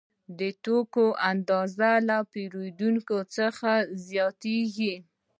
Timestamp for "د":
0.39-0.41